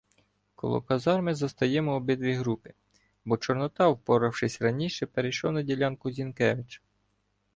Коло 0.55 0.81
казарми 0.81 1.33
застаємо 1.35 1.95
обидві 1.95 2.33
групи, 2.33 2.73
бо 3.25 3.37
Чорнота, 3.37 3.87
впоравшись 3.89 4.61
раніше, 4.61 5.05
перейшов 5.05 5.51
на 5.51 5.61
ділянку 5.61 6.11
Зінкевича. 6.11 6.81